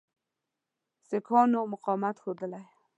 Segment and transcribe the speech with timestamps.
[1.07, 2.63] سیکهانو مقاومت ښودلی.